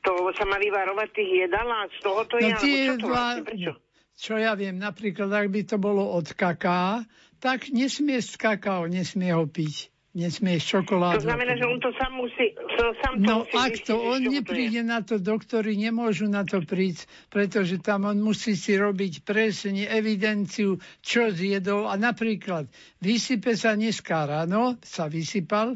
to 0.00 0.12
sa 0.32 0.44
má 0.48 0.56
vyvarovať 0.56 1.08
tých 1.12 1.30
jedal 1.44 1.68
a 1.68 1.84
z 1.92 1.98
toho 2.00 2.20
to 2.24 2.36
je, 2.40 2.52
no 2.52 2.56
alebo 2.56 2.64
tie 2.64 2.80
čo 2.80 2.94
to 2.96 3.00
dva, 3.04 3.12
vlastne, 3.12 3.44
prečo? 3.44 3.72
čo 4.14 4.34
ja 4.40 4.52
viem, 4.56 4.76
napríklad, 4.80 5.28
ak 5.28 5.48
by 5.52 5.60
to 5.68 5.76
bolo 5.76 6.04
od 6.16 6.26
kaká, 6.32 7.04
tak 7.36 7.68
nesmie 7.68 8.20
z 8.24 8.32
kakao, 8.40 8.88
nesmie 8.88 9.32
ho 9.36 9.44
piť. 9.44 9.93
Nesmie 10.14 10.62
z 10.62 10.78
čokoládu. 10.78 11.26
To 11.26 11.26
znamená, 11.26 11.58
že 11.58 11.66
on 11.66 11.82
to 11.82 11.90
sám 11.98 12.12
musí, 12.14 12.54
to 12.54 12.86
sám 13.02 13.12
to 13.18 13.26
No 13.26 13.36
musí 13.42 13.58
ak 13.58 13.74
to 13.82 13.94
on 13.98 14.22
nepríde 14.22 14.86
na 14.86 15.02
to, 15.02 15.18
doktori 15.18 15.74
nemôžu 15.74 16.30
na 16.30 16.46
to 16.46 16.62
prísť, 16.62 17.10
pretože 17.34 17.82
tam 17.82 18.06
on 18.06 18.22
musí 18.22 18.54
si 18.54 18.78
robiť 18.78 19.26
presne 19.26 19.90
evidenciu, 19.90 20.78
čo 21.02 21.34
zjedol. 21.34 21.90
A 21.90 21.98
napríklad 21.98 22.70
vysype 23.02 23.58
sa 23.58 23.74
dneska 23.74 24.30
ráno, 24.30 24.78
sa 24.86 25.10
vysypal, 25.10 25.74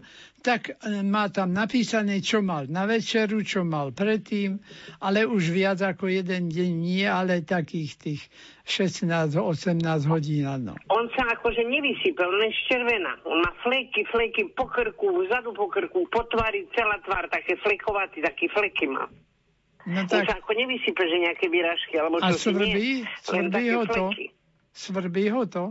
tak 0.49 0.73
e, 0.81 1.05
má 1.05 1.29
tam 1.29 1.53
napísané, 1.53 2.25
čo 2.25 2.41
mal 2.41 2.65
na 2.73 2.89
večeru, 2.89 3.45
čo 3.45 3.69
mal 3.69 3.93
predtým, 3.93 4.57
ale 5.05 5.29
už 5.29 5.53
viac 5.53 5.85
ako 5.85 6.09
jeden 6.09 6.49
deň 6.49 6.71
nie, 6.73 7.05
ale 7.05 7.45
takých 7.45 7.91
tých 8.01 8.23
16-18 8.65 9.85
hodín, 10.09 10.49
áno. 10.49 10.73
On 10.89 11.05
sa 11.13 11.29
akože 11.37 11.69
nevysypal, 11.69 12.33
len 12.33 12.49
červená. 12.65 13.21
On 13.29 13.45
má 13.45 13.53
fleky, 13.61 14.09
fleky 14.09 14.49
po 14.57 14.65
krku, 14.65 15.29
vzadu 15.29 15.53
po 15.53 15.69
krku, 15.69 16.09
po 16.09 16.25
tvári, 16.25 16.65
celá 16.73 16.97
tvár, 17.05 17.29
také 17.29 17.61
flekovatý, 17.61 18.25
taký 18.25 18.49
fleky 18.49 18.89
má. 18.89 19.05
No 19.85 20.01
On 20.01 20.09
sa 20.09 20.25
tak 20.25 20.41
ako 20.45 20.53
nevysype, 20.57 21.01
že 21.01 21.17
nejaké 21.29 21.47
výražky, 21.53 21.95
alebo 22.01 22.25
A 22.25 22.33
čo 22.33 22.41
si 22.41 22.45
svrbí? 22.57 23.05
nie, 23.05 23.21
Svrbí 23.21 23.65
ho 23.73 23.83
to? 23.85 24.05
fleky. 24.09 24.27
svrbí 24.73 25.25
ho 25.29 25.45
to, 25.45 25.65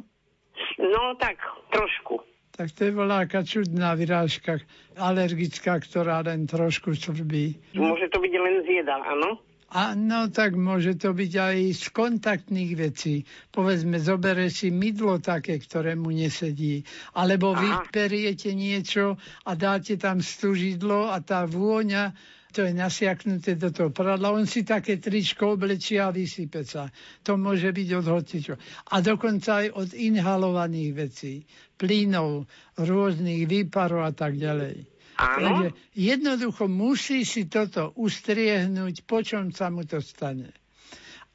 No 0.77 1.13
tak, 1.17 1.37
trošku. 1.69 2.21
Tak 2.57 2.73
to 2.73 2.89
je 2.89 2.91
voláka 2.91 3.45
čudná 3.45 3.93
vyrážka 3.93 4.57
alergická, 4.97 5.77
ktorá 5.77 6.25
len 6.25 6.49
trošku 6.49 6.97
svrbí. 6.97 7.53
Môže 7.77 8.09
to 8.09 8.17
byť 8.17 8.33
len 8.33 8.55
z 8.65 8.81
áno? 8.89 9.37
Áno, 9.67 10.31
tak 10.31 10.55
môže 10.55 10.95
to 10.95 11.11
byť 11.11 11.33
aj 11.35 11.57
z 11.75 11.85
kontaktných 11.91 12.71
vecí. 12.79 13.27
Povedzme, 13.51 13.99
zobere 13.99 14.47
si 14.47 14.71
mydlo 14.71 15.19
také, 15.19 15.59
ktoré 15.59 15.91
mu 15.91 16.07
nesedí. 16.07 16.87
Alebo 17.19 17.51
vy 17.51 17.67
Aha. 17.67 17.83
periete 17.91 18.55
niečo 18.55 19.19
a 19.43 19.51
dáte 19.59 19.99
tam 19.99 20.23
stužidlo 20.23 21.11
a 21.11 21.19
tá 21.19 21.43
vôňa, 21.43 22.15
to 22.57 22.65
je 22.65 22.73
nasiaknuté 22.73 23.53
do 23.53 23.69
toho 23.69 23.93
pradla. 23.93 24.33
On 24.33 24.49
si 24.49 24.65
také 24.65 24.97
tričko 24.97 25.53
oblečí 25.53 26.01
a 26.01 26.09
vysype 26.09 26.65
sa. 26.65 26.89
To 27.21 27.37
môže 27.37 27.69
byť 27.69 27.89
od 28.01 28.07
hocičo. 28.09 28.57
A 28.89 28.97
dokonca 29.05 29.61
aj 29.61 29.77
od 29.77 29.89
inhalovaných 29.93 30.91
vecí. 30.97 31.45
Plynov, 31.77 32.49
rôznych 32.81 33.45
výparov 33.45 34.09
a 34.09 34.09
tak 34.09 34.41
ďalej. 34.41 34.89
Áno? 35.21 35.37
Takže 35.37 35.67
jednoducho 35.93 36.65
musí 36.65 37.29
si 37.29 37.45
toto 37.45 37.93
ustriehnúť, 37.93 39.05
po 39.05 39.21
čom 39.21 39.53
sa 39.53 39.69
mu 39.69 39.85
to 39.85 40.01
stane. 40.01 40.49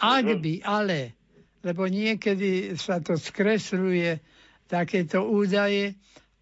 Ak 0.02 0.26
by 0.26 0.66
ale, 0.66 1.14
lebo 1.62 1.86
niekedy 1.86 2.74
sa 2.74 2.98
to 2.98 3.14
skresľuje, 3.14 4.18
takéto 4.66 5.22
údaje, 5.22 5.94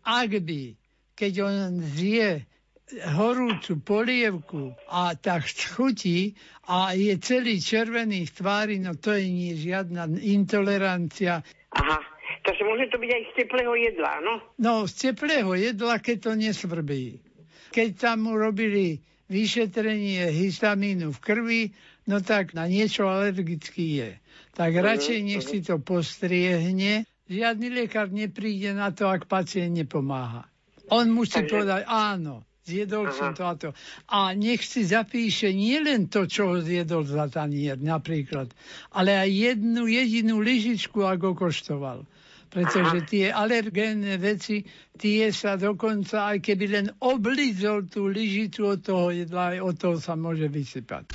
ak 0.09 0.41
by, 0.41 0.73
keď 1.13 1.33
on 1.45 1.85
zje 1.85 2.49
horúcu 2.99 3.79
polievku 3.81 4.75
a 4.91 5.15
tak 5.15 5.47
schutí 5.47 6.35
a 6.67 6.93
je 6.95 7.15
celý 7.23 7.63
červený 7.63 8.27
v 8.27 8.33
tvári, 8.35 8.77
no 8.83 8.99
to 8.99 9.15
je 9.15 9.27
nie 9.31 9.53
žiadna 9.55 10.11
intolerancia. 10.21 11.43
Aha. 11.75 11.99
Takže 12.41 12.63
môže 12.65 12.89
to 12.89 12.97
byť 12.97 13.11
aj 13.11 13.23
z 13.27 13.33
teplého 13.43 13.73
jedla, 13.77 14.13
no? 14.25 14.35
No, 14.57 14.89
z 14.89 15.13
teplého 15.13 15.51
jedla, 15.59 16.01
keď 16.01 16.17
to 16.31 16.33
nesvrbí. 16.39 17.21
Keď 17.75 17.89
tam 18.01 18.27
mu 18.27 18.35
robili 18.39 19.03
vyšetrenie 19.31 20.31
histamínu 20.35 21.15
v 21.15 21.19
krvi, 21.21 21.63
no 22.09 22.19
tak 22.19 22.57
na 22.57 22.67
niečo 22.67 23.07
alergický 23.07 23.87
je. 24.03 24.11
Tak 24.57 24.73
radšej 24.73 25.19
nech 25.23 25.45
si 25.45 25.63
to 25.63 25.79
postriehne. 25.79 27.07
Žiadny 27.31 27.69
lekár 27.71 28.11
nepríde 28.11 28.75
na 28.75 28.91
to, 28.91 29.07
ak 29.07 29.31
pacient 29.31 29.71
nepomáha. 29.71 30.51
On 30.91 31.07
musí 31.07 31.47
Takže- 31.47 31.51
povedať 31.55 31.83
áno, 31.87 32.43
zjedol 32.67 33.09
Aha. 33.11 33.17
som 33.17 33.31
to 33.33 33.43
a 33.47 33.55
to. 33.57 33.71
A 34.11 34.37
nech 34.37 34.63
si 34.63 34.85
zapíše 34.85 35.51
nielen 35.51 36.07
to, 36.13 36.29
čo 36.29 36.55
ho 36.55 36.57
zjedol 36.61 37.07
za 37.09 37.27
tanier 37.33 37.81
napríklad, 37.81 38.53
ale 38.95 39.17
aj 39.17 39.31
jednu 39.31 39.89
jedinú 39.89 40.39
lyžičku, 40.45 41.03
ako 41.03 41.35
koštoval. 41.35 42.05
Pretože 42.51 43.07
tie 43.07 43.31
alergénne 43.31 44.19
veci, 44.19 44.67
tie 44.99 45.31
sa 45.31 45.55
dokonca, 45.55 46.35
aj 46.35 46.43
keby 46.43 46.65
len 46.67 46.87
oblizol 46.99 47.87
tú 47.87 48.11
lyžicu 48.11 48.75
od 48.75 48.83
toho 48.83 49.15
jedla, 49.15 49.55
aj 49.55 49.59
od 49.63 49.75
toho 49.79 49.97
sa 50.03 50.19
môže 50.19 50.51
vysypať. 50.51 51.15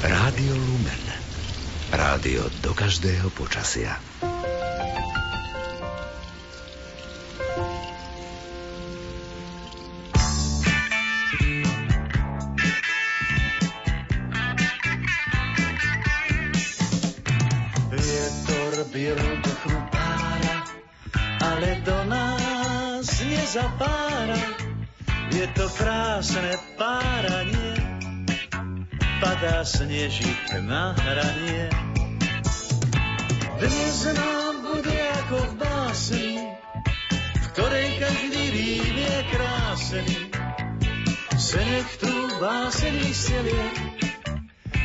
Rádio 0.00 0.54
Lumen. 0.54 1.04
Rádio 1.90 2.46
do 2.62 2.70
každého 2.70 3.34
počasia. 3.34 4.09
Bil 19.00 19.16
do 19.16 19.48
chrupára, 19.64 20.64
ale 21.40 21.80
do 21.88 22.04
nás 22.04 23.08
nezapára. 23.24 24.36
Je 25.32 25.48
to 25.56 25.72
krásne 25.72 26.52
páranie, 26.76 27.80
padá 29.24 29.64
snežik 29.64 30.44
na 30.68 30.92
hranie. 30.92 31.72
Dnes 33.56 34.04
nám 34.04 34.68
bude 34.68 34.98
ako 35.24 35.36
v 35.48 35.52
básni, 35.56 36.32
v 37.16 37.46
ktorej 37.56 37.88
každý 38.04 38.44
rým 38.52 38.96
je 39.00 39.18
krásny. 39.32 40.16
Se 41.40 41.56
nech 41.56 41.90
tú 42.04 42.12
báseň 42.36 43.00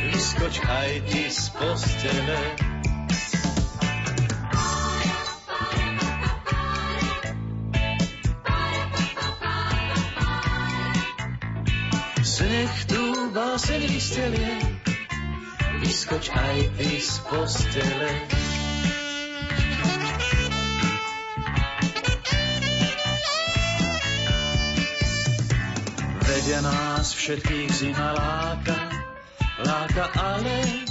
vyskoč 0.08 0.56
aj 0.64 1.04
ty 1.04 1.28
z 1.28 1.52
postele. 1.52 2.75
Sneh 12.56 12.88
tú 12.88 13.36
báseň 13.36 13.84
vystelie, 13.84 14.56
vyskoč 15.84 16.32
aj 16.32 16.72
ty 16.80 17.04
z 17.04 17.12
postele. 17.28 18.12
Vedia 26.24 26.64
nás 26.64 27.12
všetkých 27.12 27.72
zima 27.76 28.16
láka, 28.16 28.80
láka 29.60 30.06
ale 30.16 30.88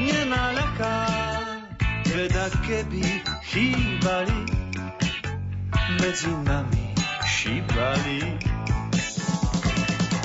nenaľaká. 0.00 0.96
Teda 2.08 2.48
keby 2.64 3.04
chýbali, 3.52 4.40
medzi 6.00 6.32
nami 6.48 6.96
šíbali. 7.28 8.53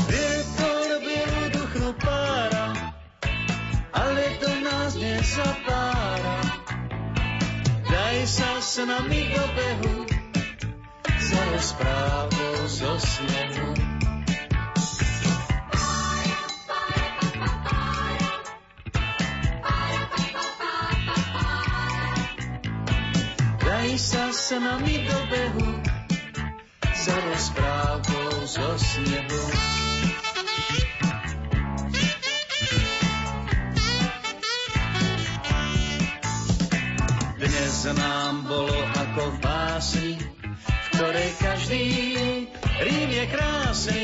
Vietor 0.10 0.90
bielu 1.06 1.44
duchnu 1.54 1.94
pára, 2.02 2.74
ale 3.94 4.26
do 4.42 4.52
nás 4.66 4.98
nezapára. 4.98 6.38
Daj 7.86 8.18
sa 8.26 8.58
s 8.58 8.82
nami 8.82 9.30
do 9.30 9.46
behu, 9.54 9.96
za 11.22 11.42
rozprávou 11.54 12.54
zo 12.66 12.94
snehu. 12.98 13.70
Daj 23.62 23.90
sa 24.02 24.26
s 24.34 24.58
nami 24.58 25.06
do 25.06 25.20
behu, 25.30 25.70
za 26.98 27.16
rozprávou 27.30 28.42
zo 28.50 28.70
snehu. 28.74 29.79
Dnes 37.60 37.92
nám 37.92 38.48
bolo 38.48 38.72
ako 38.72 39.36
v 39.36 39.38
básni, 39.44 40.16
v 40.16 40.86
ktorej 40.96 41.30
každý 41.44 41.84
rým 42.80 43.10
je 43.12 43.26
krásny, 43.36 44.04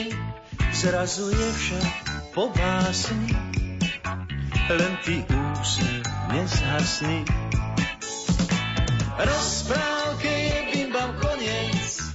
zrazu 0.76 1.32
je 1.32 1.50
však 1.56 1.96
po 2.36 2.52
básni, 2.52 3.32
len 4.68 4.94
ty 5.08 5.24
úsmev 5.32 6.04
nezhasný. 6.36 7.24
Rozprávke 9.24 10.28
je 10.28 10.60
bimbam 10.76 11.16
koniec, 11.24 12.12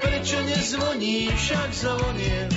prečo 0.00 0.40
nezvoní 0.40 1.36
však 1.36 1.68
zvoniec? 1.68 2.56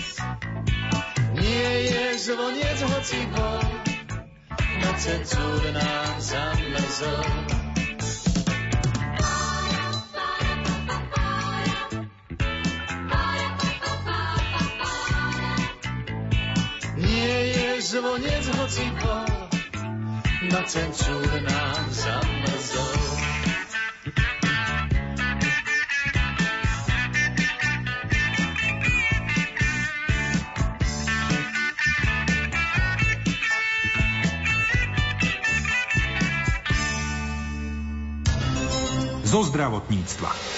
Nie 1.36 1.72
je 1.92 2.04
zvoniec 2.32 2.80
hoci 2.80 3.28
bol, 3.28 3.60
na 4.56 4.92
cenzúr 4.96 5.68
nám 5.76 6.16
zamrzol. 6.24 7.63
Zvoniec 17.94 18.50
hoci 18.58 18.90
bol, 19.06 19.30
na 20.50 20.66
cenzúr 20.66 21.30
nám 21.46 21.86
zamrzol. 21.94 22.98
zo 39.22 39.42
zdravotníctva. 39.54 40.53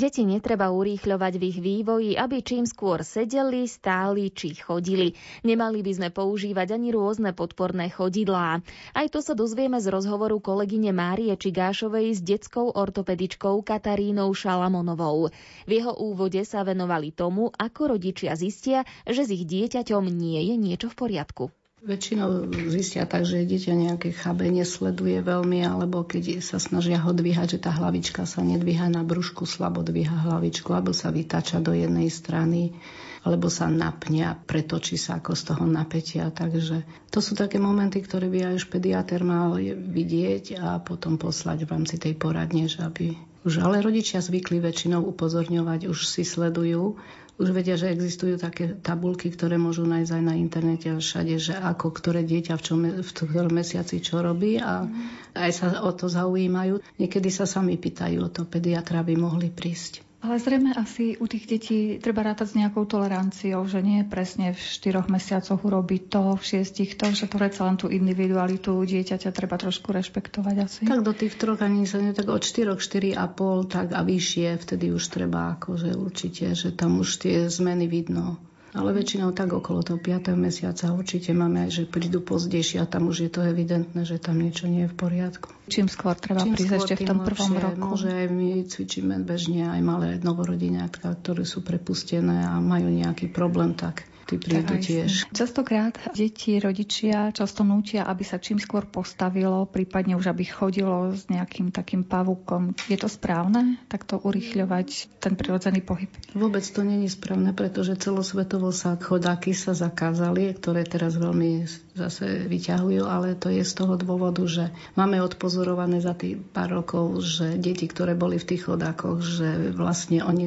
Deti 0.00 0.24
netreba 0.24 0.72
urýchľovať 0.72 1.32
v 1.36 1.42
ich 1.44 1.58
vývoji, 1.60 2.16
aby 2.16 2.40
čím 2.40 2.64
skôr 2.64 3.04
sedeli, 3.04 3.68
stáli 3.68 4.32
či 4.32 4.56
chodili. 4.56 5.12
Nemali 5.44 5.84
by 5.84 5.92
sme 5.92 6.08
používať 6.08 6.72
ani 6.72 6.88
rôzne 6.88 7.36
podporné 7.36 7.92
chodidlá. 7.92 8.64
Aj 8.96 9.06
to 9.12 9.20
sa 9.20 9.36
dozvieme 9.36 9.76
z 9.76 9.92
rozhovoru 9.92 10.40
kolegyne 10.40 10.96
Márie 10.96 11.36
Čigášovej 11.36 12.16
s 12.16 12.24
detskou 12.24 12.72
ortopedičkou 12.72 13.60
Katarínou 13.60 14.32
Šalamonovou. 14.32 15.28
V 15.68 15.70
jeho 15.70 15.92
úvode 15.92 16.40
sa 16.48 16.64
venovali 16.64 17.12
tomu, 17.12 17.52
ako 17.52 18.00
rodičia 18.00 18.32
zistia, 18.40 18.88
že 19.04 19.28
s 19.28 19.36
ich 19.36 19.44
dieťaťom 19.44 20.08
nie 20.08 20.48
je 20.48 20.54
niečo 20.56 20.88
v 20.88 20.96
poriadku. 20.96 21.52
Väčšinou 21.80 22.52
zistia 22.68 23.08
tak, 23.08 23.24
že 23.24 23.48
dieťa 23.48 23.72
nejaké 23.72 24.12
chabe 24.12 24.52
nesleduje 24.52 25.24
veľmi, 25.24 25.64
alebo 25.64 26.04
keď 26.04 26.44
sa 26.44 26.60
snažia 26.60 27.00
ho 27.00 27.08
dvíhať, 27.16 27.56
že 27.56 27.62
tá 27.64 27.72
hlavička 27.72 28.28
sa 28.28 28.44
nedvíha 28.44 28.92
na 28.92 29.00
brúšku, 29.00 29.48
slabo 29.48 29.80
dvíha 29.80 30.28
hlavičku, 30.28 30.68
alebo 30.76 30.92
sa 30.92 31.08
vytača 31.08 31.56
do 31.64 31.72
jednej 31.72 32.12
strany, 32.12 32.76
alebo 33.24 33.48
sa 33.48 33.72
napňa, 33.72 34.44
pretočí 34.44 35.00
sa 35.00 35.24
ako 35.24 35.32
z 35.32 35.42
toho 35.48 35.64
napätia. 35.64 36.28
Takže 36.28 36.84
to 37.08 37.24
sú 37.24 37.32
také 37.32 37.56
momenty, 37.56 38.04
ktoré 38.04 38.28
by 38.28 38.52
aj 38.52 38.54
už 38.60 38.66
pediater 38.68 39.24
mal 39.24 39.56
vidieť 39.72 40.60
a 40.60 40.84
potom 40.84 41.16
poslať 41.16 41.64
v 41.64 41.72
rámci 41.72 41.96
tej 41.96 42.12
poradne, 42.12 42.68
že 42.68 42.84
aby 42.84 43.29
už 43.44 43.64
ale 43.64 43.80
rodičia 43.80 44.20
zvykli 44.20 44.60
väčšinou 44.60 45.04
upozorňovať, 45.04 45.88
už 45.88 45.98
si 46.04 46.22
sledujú 46.22 47.00
už 47.40 47.56
vedia, 47.56 47.72
že 47.72 47.88
existujú 47.88 48.36
také 48.36 48.76
tabulky, 48.76 49.32
ktoré 49.32 49.56
môžu 49.56 49.88
nájsť 49.88 50.12
aj 50.12 50.22
na 50.28 50.36
internete 50.36 50.92
a 50.92 51.00
všade, 51.00 51.40
že 51.40 51.56
ako 51.56 51.88
ktoré 51.88 52.20
dieťa 52.20 52.52
v, 52.60 52.62
čom, 52.62 52.80
v 53.00 53.10
ktorom 53.16 53.56
mesiaci 53.56 54.04
čo 54.04 54.20
robí 54.20 54.60
a 54.60 54.84
aj 55.32 55.50
sa 55.56 55.66
o 55.80 55.90
to 55.96 56.12
zaujímajú. 56.12 56.84
Niekedy 57.00 57.32
sa 57.32 57.48
sami 57.48 57.80
pýtajú 57.80 58.20
o 58.20 58.28
to, 58.28 58.44
pediatra 58.44 59.00
by 59.00 59.16
mohli 59.16 59.48
prísť. 59.48 60.09
Ale 60.20 60.36
zrejme 60.36 60.76
asi 60.76 61.16
u 61.16 61.24
tých 61.24 61.48
detí 61.48 61.78
treba 61.96 62.20
rátať 62.20 62.52
s 62.52 62.58
nejakou 62.60 62.84
toleranciou, 62.84 63.64
že 63.64 63.80
nie 63.80 64.04
presne 64.04 64.52
v 64.52 64.60
štyroch 64.60 65.08
mesiacoch 65.08 65.64
urobiť 65.64 66.12
to, 66.12 66.36
v 66.36 66.42
šiestich 66.44 67.00
to, 67.00 67.08
že 67.16 67.24
predsa 67.24 67.64
len 67.64 67.80
tú 67.80 67.88
individualitu 67.88 68.76
dieťaťa 68.84 69.32
treba 69.32 69.56
trošku 69.56 69.88
rešpektovať 69.96 70.56
asi. 70.60 70.80
Tak 70.84 71.00
do 71.00 71.16
tých 71.16 71.40
troch 71.40 71.64
ani 71.64 71.88
sa 71.88 72.04
nie, 72.04 72.12
tak 72.12 72.28
od 72.28 72.44
štyroch, 72.44 72.84
štyri 72.84 73.16
a 73.16 73.32
pol, 73.32 73.64
tak 73.64 73.96
a 73.96 74.04
vyššie, 74.04 74.60
vtedy 74.60 74.92
už 74.92 75.08
treba 75.08 75.56
akože 75.56 75.96
určite, 75.96 76.52
že 76.52 76.68
tam 76.76 77.00
už 77.00 77.16
tie 77.16 77.48
zmeny 77.48 77.88
vidno. 77.88 78.36
Ale 78.70 78.94
väčšinou 78.94 79.34
tak 79.34 79.50
okolo 79.50 79.82
toho 79.82 79.98
5. 79.98 80.30
mesiaca 80.38 80.94
určite 80.94 81.34
máme 81.34 81.66
aj, 81.66 81.70
že 81.74 81.82
prídu 81.90 82.22
pozdejšie 82.22 82.78
a 82.78 82.86
tam 82.86 83.10
už 83.10 83.26
je 83.26 83.30
to 83.30 83.42
evidentné, 83.42 84.06
že 84.06 84.22
tam 84.22 84.38
niečo 84.38 84.70
nie 84.70 84.86
je 84.86 84.90
v 84.90 84.96
poriadku. 84.96 85.50
Čím 85.66 85.90
skôr 85.90 86.14
treba 86.14 86.46
Čím 86.46 86.54
prísť 86.54 86.74
ešte 86.78 86.94
v 87.02 87.08
tom 87.10 87.18
prvom 87.26 87.50
lepšie, 87.50 87.66
roku? 87.66 87.82
Môže 87.82 88.10
aj 88.14 88.26
my 88.30 88.48
cvičíme 88.70 89.16
bežne 89.26 89.74
aj 89.74 89.80
malé 89.82 90.08
novorodiniatka, 90.22 91.10
ktoré 91.18 91.42
sú 91.42 91.66
prepustené 91.66 92.46
a 92.46 92.62
majú 92.62 92.94
nejaký 92.94 93.34
problém, 93.34 93.74
tak 93.74 94.06
tí 94.30 94.38
prídu 94.38 94.78
tiež. 94.78 95.26
Častokrát 95.34 95.98
deti, 96.14 96.62
rodičia 96.62 97.34
často 97.34 97.66
nútia, 97.66 98.06
aby 98.06 98.22
sa 98.22 98.38
čím 98.38 98.62
skôr 98.62 98.86
postavilo, 98.86 99.66
prípadne 99.66 100.14
už 100.14 100.30
aby 100.30 100.46
chodilo 100.46 101.10
s 101.10 101.26
nejakým 101.26 101.74
takým 101.74 102.06
pavúkom. 102.06 102.78
Je 102.86 102.94
to 102.94 103.10
správne 103.10 103.82
takto 103.90 104.22
urychľovať 104.22 105.18
ten 105.18 105.34
prirodzený 105.34 105.82
pohyb? 105.82 106.10
Vôbec 106.38 106.62
to 106.62 106.86
není 106.86 107.10
správne, 107.10 107.50
pretože 107.50 107.98
celosvetovo 107.98 108.70
sa 108.70 108.94
chodáky 108.94 109.50
sa 109.50 109.74
zakázali, 109.74 110.54
ktoré 110.54 110.86
teraz 110.86 111.18
veľmi 111.18 111.66
zase 112.00 112.46
vyťahujú, 112.46 113.02
ale 113.04 113.34
to 113.34 113.50
je 113.50 113.66
z 113.66 113.72
toho 113.74 113.98
dôvodu, 113.98 114.40
že 114.46 114.70
máme 114.94 115.18
odpozorované 115.20 115.98
za 115.98 116.14
tých 116.14 116.38
pár 116.38 116.80
rokov, 116.80 117.20
že 117.20 117.58
deti, 117.58 117.90
ktoré 117.90 118.14
boli 118.14 118.38
v 118.38 118.48
tých 118.54 118.70
chodákoch, 118.70 119.20
že 119.20 119.74
vlastne 119.74 120.22
oni 120.22 120.44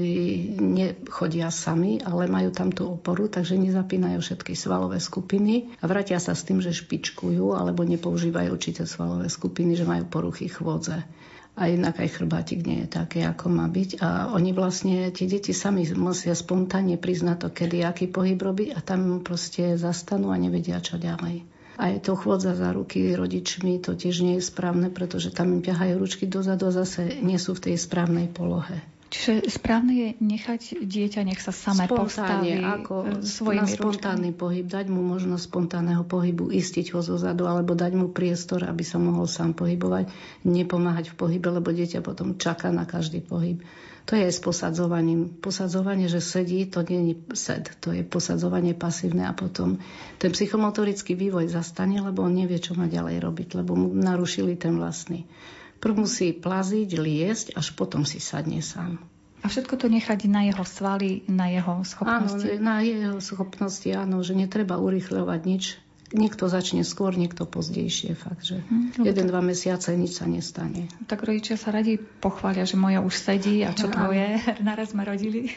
nechodia 0.58 1.52
sami, 1.52 2.00
ale 2.02 2.32
majú 2.32 2.50
tam 2.50 2.72
tú 2.72 2.96
oporu, 2.98 3.28
takže 3.28 3.60
nezapínajú 3.74 4.22
všetky 4.22 4.54
svalové 4.54 5.02
skupiny 5.02 5.74
a 5.82 5.90
vrátia 5.90 6.22
sa 6.22 6.38
s 6.38 6.46
tým, 6.46 6.62
že 6.62 6.70
špičkujú 6.70 7.58
alebo 7.58 7.82
nepoužívajú 7.82 8.54
určité 8.54 8.86
svalové 8.86 9.34
skupiny, 9.34 9.74
že 9.74 9.90
majú 9.90 10.06
poruchy 10.06 10.46
chôdze 10.46 11.02
a 11.54 11.70
jednak 11.70 12.02
aj 12.02 12.10
chrbátik 12.18 12.66
nie 12.66 12.86
je 12.86 12.90
také, 12.90 13.22
ako 13.30 13.46
má 13.50 13.70
byť. 13.70 14.02
A 14.02 14.34
oni 14.34 14.58
vlastne, 14.58 15.14
tie 15.14 15.30
deti 15.30 15.54
sami 15.54 15.86
musia 15.94 16.34
spontánne 16.34 16.98
priznať 16.98 17.38
to, 17.46 17.50
kedy 17.54 17.86
aký 17.86 18.10
pohyb 18.10 18.42
robí 18.42 18.74
a 18.74 18.82
tam 18.82 19.22
proste 19.22 19.78
zastanú 19.78 20.34
a 20.34 20.38
nevedia, 20.38 20.82
čo 20.82 20.98
ďalej. 20.98 21.46
A 21.78 21.98
to 21.98 22.14
chôdza 22.14 22.54
za 22.54 22.70
ruky 22.70 23.18
rodičmi, 23.18 23.82
to 23.82 23.98
tiež 23.98 24.22
nie 24.22 24.38
je 24.38 24.46
správne, 24.46 24.94
pretože 24.94 25.34
tam 25.34 25.58
im 25.58 25.62
ťahajú 25.66 25.94
ručky 25.98 26.26
dozadu 26.30 26.70
a 26.70 26.78
zase 26.86 27.22
nie 27.22 27.42
sú 27.42 27.58
v 27.58 27.70
tej 27.70 27.76
správnej 27.82 28.30
polohe. 28.30 28.82
Čiže 29.14 29.46
správne 29.46 29.94
je 29.94 30.10
nechať 30.26 30.82
dieťa, 30.82 31.22
nech 31.22 31.38
sa 31.38 31.54
samé 31.54 31.86
postaví 31.86 32.58
ako 32.58 33.22
e, 33.22 33.22
svojimi 33.22 33.62
na 33.62 33.70
spontánny 33.70 34.34
ručkami. 34.34 34.42
pohyb, 34.42 34.66
dať 34.66 34.86
mu 34.90 35.06
možnosť 35.06 35.44
spontánneho 35.54 36.02
pohybu, 36.02 36.50
istiť 36.50 36.98
ho 36.98 37.06
zo 37.06 37.22
zadu, 37.22 37.46
alebo 37.46 37.78
dať 37.78 37.94
mu 37.94 38.10
priestor, 38.10 38.66
aby 38.66 38.82
sa 38.82 38.98
mohol 38.98 39.30
sám 39.30 39.54
pohybovať, 39.54 40.10
nepomáhať 40.50 41.14
v 41.14 41.16
pohybe, 41.22 41.46
lebo 41.54 41.70
dieťa 41.70 42.02
potom 42.02 42.42
čaká 42.42 42.74
na 42.74 42.90
každý 42.90 43.22
pohyb. 43.22 43.62
To 44.10 44.18
je 44.18 44.26
aj 44.28 44.34
s 44.34 44.42
posadzovaním. 44.42 45.30
Posadzovanie, 45.40 46.10
že 46.10 46.20
sedí, 46.20 46.66
to 46.66 46.82
nie 46.82 47.14
je 47.14 47.38
sed, 47.38 47.70
to 47.86 47.94
je 47.94 48.02
posadzovanie 48.02 48.74
pasívne 48.74 49.30
a 49.30 49.38
potom 49.38 49.78
ten 50.18 50.34
psychomotorický 50.34 51.14
vývoj 51.14 51.54
zastane, 51.54 52.02
lebo 52.02 52.26
on 52.26 52.34
nevie, 52.34 52.58
čo 52.58 52.74
má 52.74 52.90
ďalej 52.90 53.22
robiť, 53.22 53.62
lebo 53.62 53.78
mu 53.78 53.88
narušili 53.94 54.58
ten 54.58 54.76
vlastný. 54.76 55.30
Prv 55.84 56.00
musí 56.00 56.32
plaziť, 56.32 56.90
liesť, 56.96 57.48
až 57.60 57.76
potom 57.76 58.08
si 58.08 58.24
sadne 58.24 58.64
sám. 58.64 59.04
A 59.44 59.52
všetko 59.52 59.76
to 59.76 59.92
nechať 59.92 60.32
na 60.32 60.48
jeho 60.48 60.64
svaly, 60.64 61.28
na 61.28 61.52
jeho 61.52 61.84
schopnosti? 61.84 62.48
Áno, 62.48 62.64
na 62.64 62.80
jeho 62.80 63.20
schopnosti, 63.20 63.92
áno, 63.92 64.24
že 64.24 64.40
netreba 64.40 64.80
urychľovať 64.80 65.42
nič. 65.44 65.84
Niekto 66.14 66.46
začne 66.46 66.86
skôr, 66.86 67.18
niekto 67.18 67.44
pozdejšie. 67.50 68.14
Fakt, 68.14 68.46
že 68.46 68.62
hm, 68.62 69.02
jeden, 69.02 69.26
dva 69.28 69.42
mesiace 69.42 69.98
nič 69.98 70.22
sa 70.22 70.30
nestane. 70.30 70.86
Tak 71.10 71.26
rodičia 71.26 71.58
sa 71.58 71.74
radi 71.74 71.98
pochvália, 71.98 72.70
že 72.70 72.78
moja 72.78 73.02
už 73.02 73.18
sedí 73.18 73.66
a 73.66 73.74
čo 73.74 73.90
to 73.90 74.14
je? 74.14 74.38
Naraz 74.64 74.94
sme 74.94 75.04
rodili. 75.04 75.52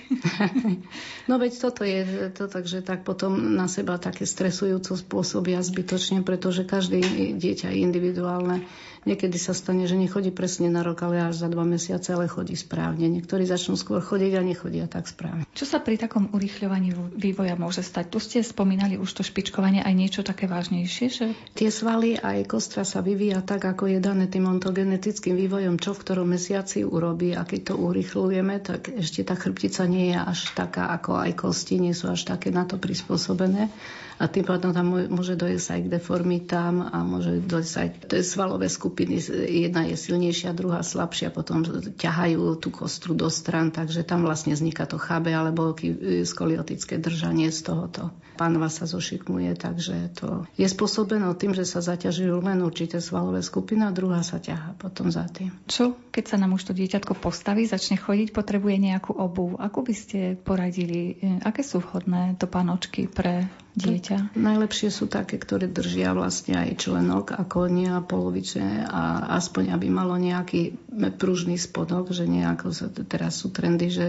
no 1.31 1.37
veď 1.37 1.53
toto 1.61 1.85
je 1.85 2.33
to, 2.33 2.49
takže 2.49 2.83
tak 2.83 3.05
potom 3.05 3.55
na 3.55 3.69
seba 3.69 4.01
také 4.01 4.25
stresujúco 4.25 4.97
spôsobia 4.97 5.61
zbytočne, 5.61 6.25
pretože 6.25 6.65
každé 6.65 7.05
dieťa 7.37 7.71
je 7.71 7.79
individuálne 7.85 8.65
Niekedy 9.07 9.39
sa 9.39 9.55
stane, 9.55 9.87
že 9.87 9.95
nechodí 9.95 10.35
presne 10.35 10.67
na 10.67 10.83
rok, 10.83 10.99
ale 11.07 11.23
až 11.23 11.39
za 11.39 11.49
dva 11.49 11.63
mesiace, 11.63 12.11
ale 12.11 12.27
chodí 12.27 12.59
správne. 12.59 13.07
Niektorí 13.07 13.47
začnú 13.47 13.79
skôr 13.79 14.03
chodiť 14.03 14.33
a 14.35 14.43
nechodia 14.43 14.91
tak 14.91 15.07
správne. 15.07 15.47
Čo 15.55 15.63
sa 15.63 15.79
pri 15.79 15.95
takom 15.95 16.27
urýchľovaní 16.35 17.15
vývoja 17.15 17.55
môže 17.55 17.87
stať? 17.87 18.11
Tu 18.11 18.19
ste 18.19 18.39
spomínali 18.43 18.99
už 18.99 19.07
to 19.15 19.23
špičkovanie 19.23 19.87
aj 19.87 19.95
niečo 19.95 20.21
také 20.27 20.51
vážnejšie? 20.51 21.07
Že... 21.07 21.27
Tie 21.55 21.71
svaly 21.71 22.19
aj 22.19 22.51
kostra 22.51 22.83
sa 22.83 22.99
vyvíja 22.99 23.47
tak, 23.47 23.63
ako 23.63 23.87
je 23.95 24.03
dané 24.03 24.27
tým 24.27 24.51
ontogenetickým 24.51 25.39
vývojom, 25.39 25.79
čo 25.79 25.95
v 25.95 26.03
ktorom 26.03 26.27
mesiaci 26.27 26.83
urobí. 26.83 27.31
A 27.39 27.47
keď 27.47 27.73
to 27.73 27.75
urýchľujeme, 27.79 28.59
tak 28.59 28.91
ešte 28.91 29.23
tá 29.23 29.39
chrbtica 29.39 29.87
nie 29.87 30.11
je 30.11 30.19
až 30.19 30.51
taká, 30.59 30.91
ako 30.91 31.23
aj 31.23 31.31
kosti 31.39 31.79
nie 31.79 31.95
sú 31.95 32.11
až 32.11 32.27
také 32.27 32.51
na 32.51 32.67
to 32.67 32.75
prispôsobené 32.75 33.71
a 34.17 34.33
tým 34.33 34.49
pádom 34.49 34.73
tam 34.73 34.97
môže 35.13 35.37
dojsť 35.37 35.67
aj 35.77 35.81
k 35.85 35.93
deformitám 35.93 36.89
a 36.89 37.05
môže 37.05 37.45
dojsť 37.45 37.75
aj 37.77 37.89
to 38.09 38.15
je 38.17 38.25
svalové 38.25 38.73
skupiny. 38.73 38.96
Jedna 38.97 39.85
je 39.85 39.97
silnejšia, 40.01 40.57
druhá 40.57 40.81
slabšia, 40.81 41.29
potom 41.29 41.61
ťahajú 42.01 42.57
tú 42.57 42.73
kostru 42.73 43.13
do 43.13 43.29
stran, 43.29 43.69
takže 43.69 44.01
tam 44.07 44.25
vlastne 44.25 44.57
vzniká 44.57 44.89
to 44.89 44.97
chábe 44.97 45.35
alebo 45.37 45.77
skoliotické 46.25 46.97
držanie 46.97 47.53
z 47.53 47.61
tohoto. 47.69 48.15
Pánva 48.37 48.69
sa 48.69 48.85
zošikmuje, 48.85 49.57
takže 49.57 50.13
to 50.17 50.45
je 50.61 50.69
spôsobené 50.69 51.25
tým, 51.41 51.57
že 51.57 51.65
sa 51.65 51.81
zaťažujú 51.81 52.45
len 52.45 52.61
určité 52.61 53.01
svalové 53.01 53.41
skupiny 53.41 53.89
a 53.89 53.93
druhá 53.97 54.21
sa 54.21 54.37
ťaha 54.37 54.77
potom 54.77 55.09
za 55.09 55.25
tým. 55.29 55.53
Čo, 55.65 55.97
keď 56.13 56.25
sa 56.33 56.37
nám 56.37 56.53
už 56.57 56.69
to 56.69 56.73
dieťatko 56.77 57.17
postaví, 57.17 57.65
začne 57.65 57.97
chodiť, 57.97 58.37
potrebuje 58.37 58.77
nejakú 58.77 59.17
obu. 59.17 59.57
Ako 59.57 59.89
by 59.89 59.95
ste 59.97 60.37
poradili, 60.37 61.17
aké 61.45 61.65
sú 61.65 61.81
vhodné 61.81 62.37
topánočky 62.37 63.09
pre 63.09 63.49
dieťa? 63.77 64.33
Najlepšie 64.35 64.89
sú 64.89 65.05
také, 65.05 65.37
ktoré 65.37 65.69
držia 65.69 66.17
vlastne 66.17 66.57
aj 66.57 66.81
členok 66.81 67.37
ako 67.37 67.69
nie 67.69 67.87
a 67.93 68.01
polovice 68.01 68.59
a 68.89 69.37
aspoň 69.37 69.77
aby 69.77 69.87
malo 69.93 70.17
nejaký 70.17 70.81
pružný 71.21 71.61
spodok, 71.61 72.11
že 72.11 72.25
nejako 72.25 72.73
sa, 72.73 72.89
teraz 72.89 73.45
sú 73.45 73.53
trendy, 73.53 73.93
že 73.93 74.07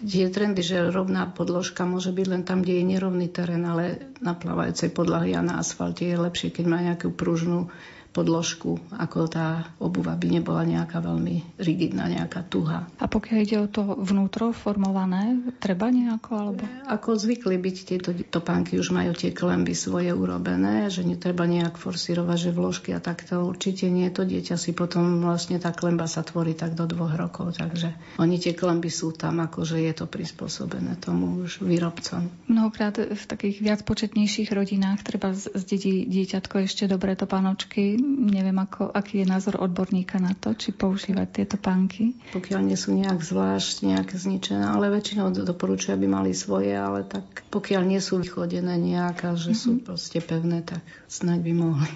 je 0.00 0.26
trendy, 0.32 0.64
že 0.64 0.88
rovná 0.88 1.28
podložka 1.28 1.84
môže 1.84 2.10
byť 2.10 2.26
len 2.26 2.42
tam, 2.42 2.64
kde 2.64 2.80
je 2.80 2.90
nerovný 2.96 3.28
terén, 3.28 3.62
ale 3.68 4.16
na 4.24 4.32
plávajúcej 4.32 4.88
podlahy 4.90 5.36
a 5.36 5.44
na 5.44 5.60
asfalte 5.60 6.08
je 6.08 6.16
lepšie, 6.16 6.48
keď 6.48 6.64
má 6.64 6.80
nejakú 6.80 7.12
pružnú 7.12 7.68
podložku, 8.12 8.76
ako 8.92 9.26
tá 9.26 9.72
obuva 9.80 10.12
by 10.14 10.28
nebola 10.28 10.62
nejaká 10.68 11.00
veľmi 11.00 11.56
rigidná, 11.56 12.12
nejaká 12.12 12.44
tuha. 12.44 12.84
A 13.00 13.08
pokiaľ 13.08 13.38
ide 13.40 13.56
o 13.58 13.66
to 13.66 13.82
vnútro 13.98 14.52
formované, 14.52 15.40
treba 15.58 15.88
nejako? 15.88 16.30
Alebo... 16.36 16.62
Ako 16.92 17.16
zvykli 17.16 17.56
byť 17.56 17.76
tieto 17.88 18.10
topánky, 18.12 18.76
už 18.76 18.92
majú 18.92 19.16
tie 19.16 19.32
klemby 19.32 19.72
svoje 19.72 20.12
urobené, 20.12 20.92
že 20.92 21.02
netreba 21.08 21.48
nejak 21.48 21.80
forsírovať, 21.80 22.38
že 22.38 22.50
vložky 22.52 22.90
a 22.92 23.00
takto 23.00 23.48
určite 23.48 23.88
nie. 23.88 24.06
To 24.12 24.28
dieťa 24.28 24.60
si 24.60 24.76
potom 24.76 25.24
vlastne 25.24 25.56
tá 25.56 25.72
klemba 25.72 26.04
sa 26.04 26.20
tvorí 26.20 26.52
tak 26.52 26.76
do 26.76 26.84
dvoch 26.84 27.16
rokov, 27.16 27.56
takže 27.56 27.96
oni 28.20 28.36
tie 28.36 28.52
klemby 28.52 28.92
sú 28.92 29.16
tam, 29.16 29.40
akože 29.40 29.80
je 29.80 29.92
to 29.96 30.04
prispôsobené 30.04 31.00
tomu 31.00 31.48
už 31.48 31.64
výrobcom. 31.64 32.28
Mnohokrát 32.52 33.00
v 33.00 33.24
takých 33.24 33.64
viac 33.64 33.80
početnejších 33.88 34.52
rodinách 34.52 35.00
treba 35.00 35.32
zdedí 35.32 36.04
dieťatko 36.04 36.68
ešte 36.68 36.84
dobre 36.84 37.16
to 37.16 37.24
panočky. 37.24 38.01
Neviem, 38.02 38.58
ako, 38.58 38.90
aký 38.90 39.22
je 39.22 39.30
názor 39.30 39.62
odborníka 39.62 40.18
na 40.18 40.34
to, 40.34 40.58
či 40.58 40.74
používať 40.74 41.28
tieto 41.30 41.56
pánky. 41.56 42.18
Pokiaľ 42.34 42.60
nie 42.66 42.74
sú 42.74 42.98
nejak 42.98 43.22
zvlášť 43.22 43.86
nejak 43.86 44.10
zničené, 44.10 44.66
ale 44.66 44.90
väčšinou 44.90 45.30
doporučujú, 45.30 45.94
aby 45.94 46.06
mali 46.10 46.34
svoje, 46.34 46.74
ale 46.74 47.06
tak 47.06 47.46
pokiaľ 47.54 47.82
nie 47.86 48.02
sú 48.02 48.18
vychodené 48.18 48.74
nejaká, 48.74 49.38
že 49.38 49.54
mm-hmm. 49.54 49.62
sú 49.62 49.70
mhm. 49.78 49.82
proste 49.86 50.18
pevné, 50.18 50.66
tak 50.66 50.82
snaď 51.06 51.38
by 51.46 51.52
mohli. 51.54 51.94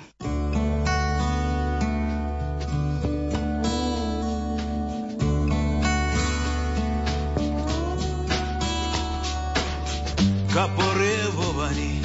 kaporievovaní 10.57 12.01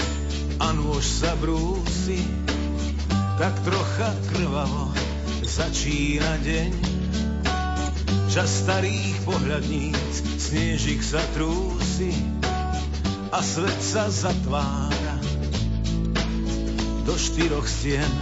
a 0.60 0.76
nôž 0.76 1.08
sa 1.08 1.32
brúsi, 1.40 2.41
tak 3.42 3.58
trocha 3.66 4.14
krvavo 4.30 4.94
začína 5.42 6.46
deň. 6.46 6.72
Čas 8.30 8.70
starých 8.70 9.18
pohľadníc, 9.26 10.14
snežik 10.38 11.02
sa 11.02 11.18
trúsi 11.34 12.14
a 13.34 13.42
svet 13.42 13.82
sa 13.82 14.14
zatvára 14.14 15.18
do 17.02 17.18
štyroch 17.18 17.66
stien. 17.66 18.14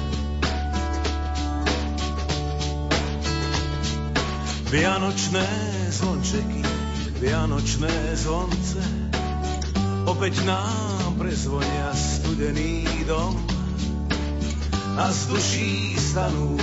Vianočné 4.71 5.47
zvončeky, 5.99 6.63
vianočné 7.19 7.93
zvonce, 8.15 8.83
Opäť 10.07 10.41
nám 10.41 11.21
prezvonia 11.21 11.91
studený 11.93 12.87
dom 13.05 13.48
a 14.99 15.07
z 15.15 15.31
duší 15.31 15.95
stanú 15.95 16.59